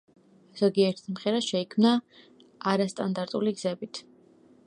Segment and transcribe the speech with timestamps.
[0.61, 1.91] ზოგიერთი სიმღერა შეიქმნა
[2.73, 4.01] არასტანდარტული გზებით.